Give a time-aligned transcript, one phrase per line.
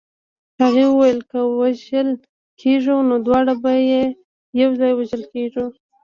[0.61, 2.09] هغې ویل که وژل
[2.61, 3.71] کېږو نو دواړه به
[4.61, 5.65] یو ځای وژل کېږو